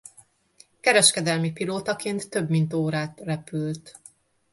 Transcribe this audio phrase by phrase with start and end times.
[0.79, 3.99] Kereskedelmi pilótaként több mint órát repült.